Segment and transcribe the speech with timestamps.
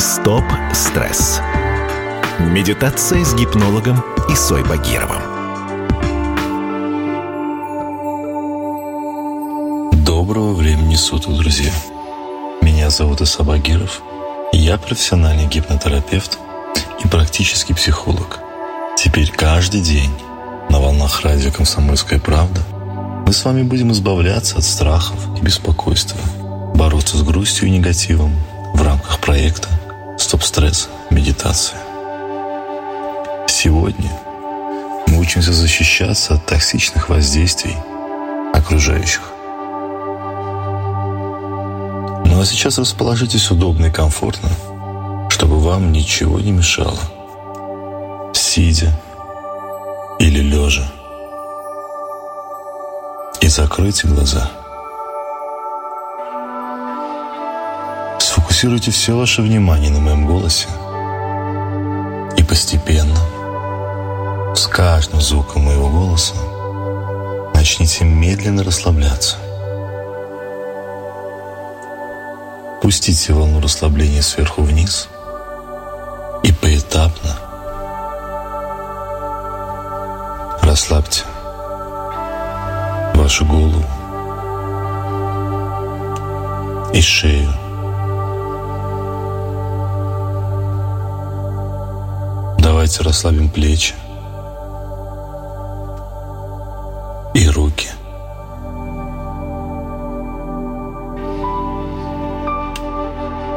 [0.00, 1.42] Стоп стресс.
[2.38, 5.20] Медитация с гипнологом Исой Багировым.
[10.02, 11.70] Доброго времени суток, друзья.
[12.62, 14.00] Меня зовут Иса Багиров.
[14.52, 16.38] Я профессиональный гипнотерапевт
[17.04, 18.38] и практический психолог.
[18.96, 20.10] Теперь каждый день
[20.70, 22.62] на волнах радио «Комсомольская правда»
[23.26, 26.18] мы с вами будем избавляться от страхов и беспокойства,
[26.74, 28.34] бороться с грустью и негативом
[28.72, 29.68] в рамках проекта
[30.20, 30.90] «Стоп-стресс.
[31.08, 31.80] Медитация».
[33.48, 34.12] Сегодня
[35.06, 37.74] мы учимся защищаться от токсичных воздействий
[38.52, 39.22] окружающих.
[42.26, 44.50] Ну а сейчас расположитесь удобно и комфортно,
[45.30, 47.00] чтобы вам ничего не мешало.
[48.34, 48.92] Сидя
[50.18, 50.86] или лежа.
[53.40, 54.50] И закройте глаза.
[58.60, 60.68] Сфокусируйте все ваше внимание на моем голосе.
[62.36, 63.16] И постепенно,
[64.54, 66.34] с каждым звуком моего голоса,
[67.54, 69.38] начните медленно расслабляться.
[72.82, 75.08] Пустите волну расслабления сверху вниз
[76.42, 77.38] и поэтапно
[80.60, 81.22] расслабьте
[83.14, 83.86] вашу голову
[86.92, 87.59] и шею.
[92.90, 93.94] Давайте расслабим плечи
[97.34, 97.86] и руки.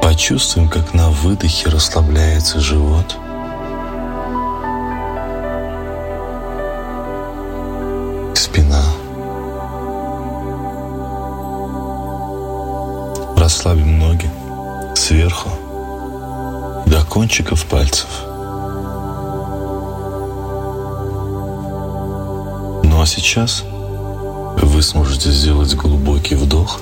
[0.03, 3.16] Почувствуем, как на выдохе расслабляется живот.
[8.36, 8.84] Спина.
[13.36, 14.30] Расслабим ноги
[14.95, 15.50] сверху
[16.86, 18.33] до кончиков пальцев.
[23.04, 23.66] А сейчас
[24.62, 26.80] вы сможете сделать глубокий вдох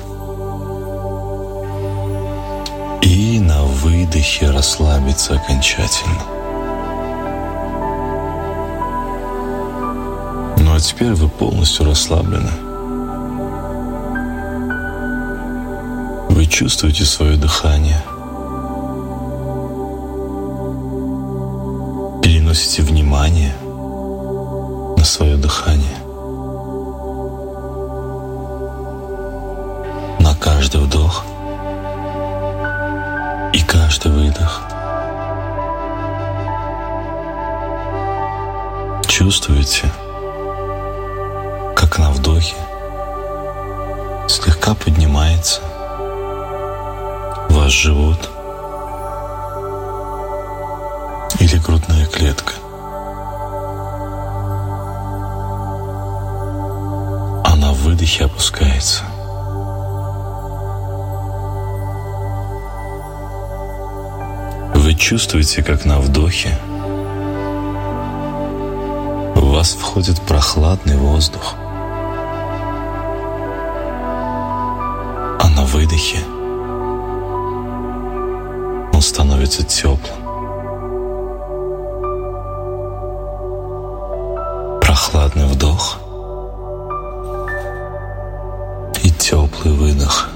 [3.00, 6.22] и на выдохе расслабиться окончательно.
[10.58, 12.52] Ну а теперь вы полностью расслаблены.
[16.28, 18.00] Вы чувствуете свое дыхание.
[22.22, 23.56] Переносите внимание
[24.96, 26.01] на свое дыхание.
[30.62, 31.24] Каждый вдох
[33.52, 34.62] и каждый выдох.
[39.08, 39.90] Чувствуете,
[41.74, 42.54] как на вдохе
[44.28, 45.60] слегка поднимается
[47.50, 48.30] ваш живот
[51.40, 52.52] или грудная клетка.
[57.44, 59.11] А на выдохе опускается.
[64.94, 66.56] Чувствуете, как на вдохе
[69.34, 71.54] в вас входит прохладный воздух,
[75.38, 76.18] а на выдохе
[78.94, 80.16] он становится теплым.
[84.80, 85.98] Прохладный вдох
[89.02, 90.31] и теплый выдох.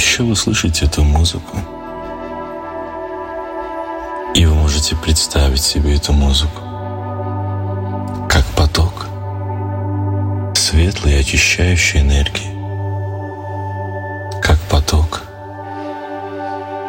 [0.00, 1.58] Еще вы слышите эту музыку.
[4.34, 6.62] И вы можете представить себе эту музыку
[8.26, 9.06] как поток
[10.54, 12.50] светлой очищающей энергии,
[14.40, 15.20] как поток,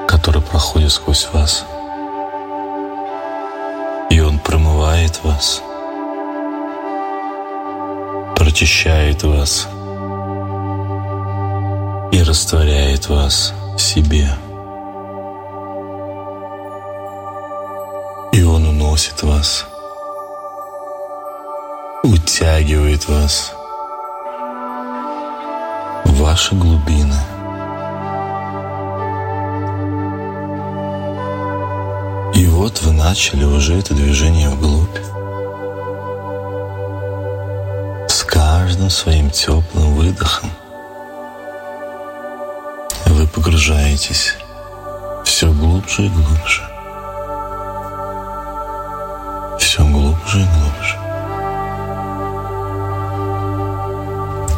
[0.08, 1.66] который проходит сквозь вас.
[4.10, 5.62] И он промывает вас,
[8.38, 9.68] прочищает вас
[12.12, 14.30] и растворяет вас в себе.
[18.34, 19.66] И он уносит вас,
[22.04, 23.54] утягивает вас
[26.06, 27.20] в ваши глубины.
[32.36, 34.98] И вот вы начали уже это движение вглубь.
[38.08, 40.61] С каждым своим теплым выдохом вы
[43.34, 44.36] погружаетесь
[45.26, 46.62] все глубже и глубже.
[49.60, 50.98] Все глубже и глубже.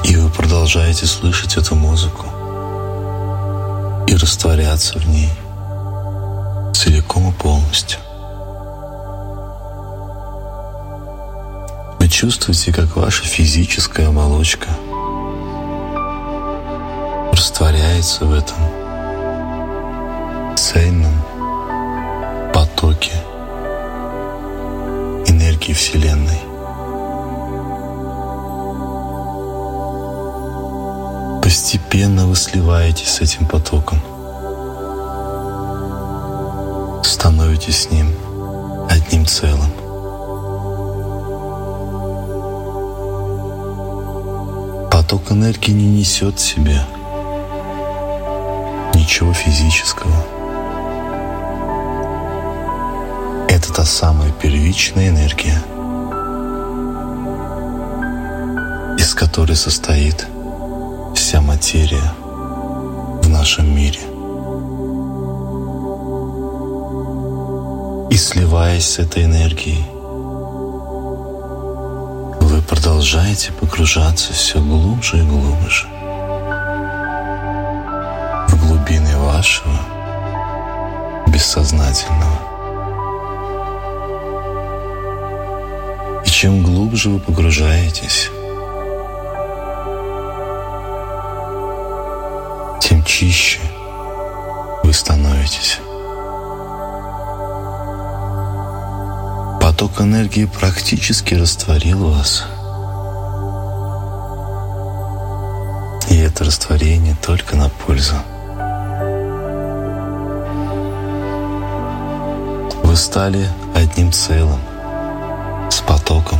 [0.04, 2.26] И вы продолжаете слышать эту музыку
[4.08, 5.30] и растворяться в ней
[6.74, 8.00] целиком и полностью.
[12.00, 14.70] Вы чувствуете, как ваша физическая оболочка
[17.44, 18.56] растворяется в этом
[20.56, 21.12] цельном
[22.54, 23.12] потоке
[25.28, 26.40] энергии Вселенной.
[31.42, 34.00] Постепенно вы сливаетесь с этим потоком,
[37.04, 38.08] становитесь с ним
[38.90, 39.70] одним целым.
[44.90, 46.80] Поток энергии не несет в себе
[49.04, 50.16] ничего физического.
[53.50, 55.62] Это та самая первичная энергия,
[58.98, 60.26] из которой состоит
[61.16, 62.14] вся материя
[63.24, 64.00] в нашем мире.
[68.10, 69.84] И сливаясь с этой энергией,
[72.40, 75.93] вы продолжаете погружаться все глубже и глубже
[79.44, 79.78] вашего
[81.28, 82.40] бессознательного.
[86.26, 88.30] И чем глубже вы погружаетесь,
[92.80, 93.60] тем чище
[94.82, 95.80] вы становитесь.
[99.62, 102.46] Поток энергии практически растворил вас.
[106.10, 108.16] И это растворение только на пользу.
[112.94, 114.60] Вы стали одним целым
[115.72, 116.38] с потоком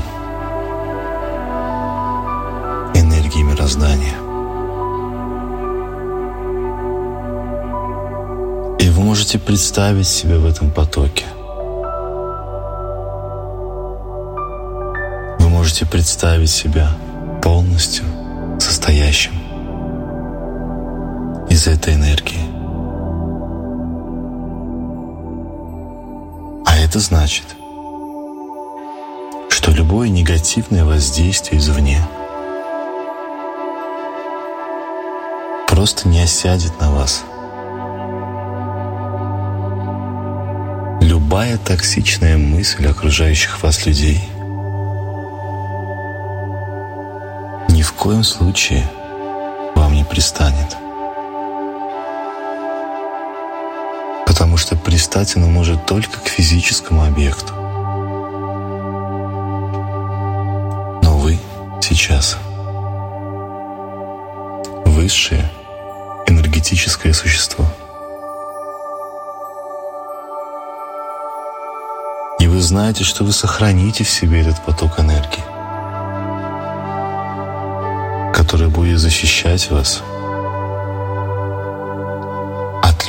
[2.94, 4.14] энергии мироздания.
[8.78, 11.26] И вы можете представить себя в этом потоке–
[15.40, 16.88] можете представить себя
[17.42, 18.06] полностью
[18.60, 19.32] состоящим
[21.50, 22.53] из этой энергии.
[26.84, 27.46] Это значит,
[29.50, 32.00] что любое негативное воздействие извне
[35.68, 37.24] просто не осядет на вас.
[41.02, 44.22] Любая токсичная мысль окружающих вас людей–
[48.04, 48.86] коем случае
[49.76, 50.83] вам не пристанет.
[54.64, 57.54] Что пристать оно может только к физическому объекту.
[61.04, 61.38] Но вы
[61.82, 62.38] сейчас
[64.86, 65.52] высшее
[66.28, 67.66] энергетическое существо.
[72.40, 75.44] И вы знаете, что вы сохраните в себе этот поток энергии
[78.34, 80.04] который будет защищать вас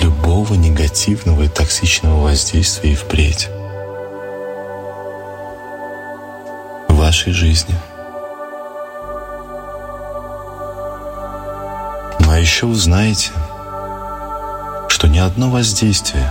[0.04, 3.48] любого негативного и токсичного воздействия и впредь
[6.88, 7.74] в вашей жизни.
[12.20, 13.30] Ну а еще вы знаете,
[14.88, 16.30] что ни одно воздействие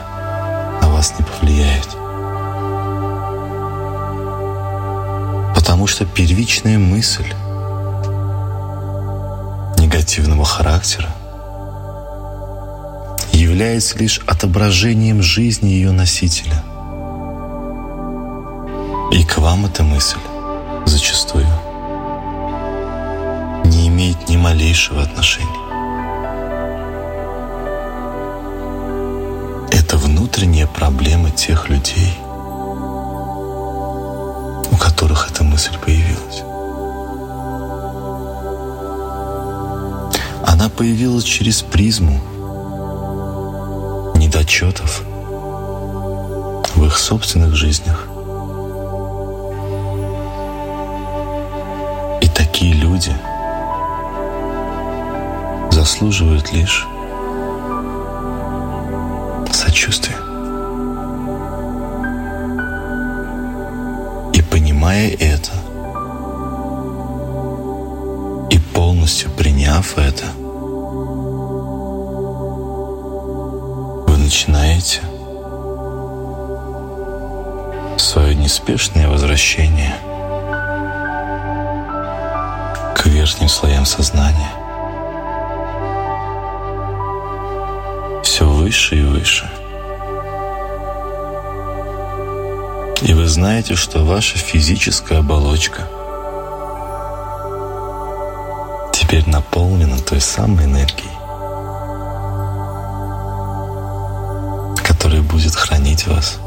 [0.80, 1.88] на вас не повлияет.
[5.56, 7.26] Потому что первичная мысль
[9.80, 11.10] негативного характера
[13.54, 16.64] является лишь отображением жизни ее носителя.
[19.12, 20.18] И к вам эта мысль
[20.88, 21.46] зачастую
[23.66, 25.48] не имеет ни малейшего отношения.
[29.72, 32.12] Это внутренняя проблема тех людей,
[34.72, 36.42] у которых эта мысль появилась.
[40.44, 42.20] Она появилась через призму
[44.44, 45.04] недочетов
[46.76, 48.08] в их собственных жизнях.
[52.22, 53.12] И такие люди
[55.72, 56.86] заслуживают лишь
[59.52, 60.18] сочувствия.
[64.34, 65.52] И понимая это,
[68.50, 70.26] и полностью приняв это–
[74.34, 75.00] начинаете
[78.00, 79.96] свое неспешное возвращение
[82.96, 84.50] к верхним слоям сознания.
[88.46, 89.48] выше и выше.
[93.04, 95.88] И вы знаете, что ваша физическая оболочка
[98.94, 101.12] теперь наполнена той самой энергией,
[106.04, 106.40] хранить вас.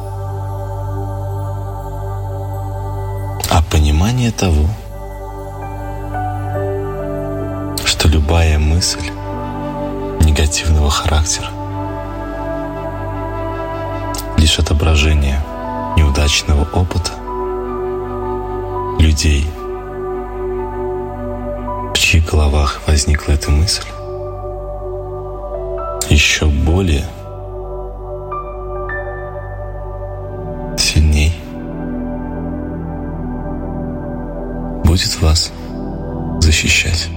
[3.51, 4.67] А понимание того,
[7.85, 9.11] что любая мысль
[10.21, 11.49] негативного характера
[14.37, 15.41] лишь отображение
[15.97, 17.13] неудачного опыта
[18.99, 19.47] людей,
[21.95, 23.87] в чьих головах возникла эта мысль,
[26.11, 27.05] еще более
[34.97, 35.53] будет вас
[36.41, 37.11] защищать.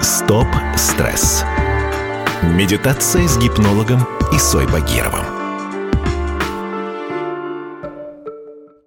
[0.00, 1.44] Стоп-стресс.
[2.42, 5.33] Медитация с гипнологом Исой Багировым.